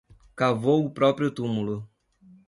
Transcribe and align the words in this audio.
Cavou 0.35 0.83
o 0.83 0.89
próprio 0.89 1.29
túmulo 1.29 1.87